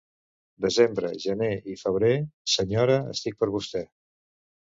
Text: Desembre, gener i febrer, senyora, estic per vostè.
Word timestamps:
Desembre, 0.63 1.11
gener 1.25 1.49
i 1.73 1.75
febrer, 1.81 2.09
senyora, 2.55 2.97
estic 3.13 3.39
per 3.45 3.51
vostè. 3.59 3.85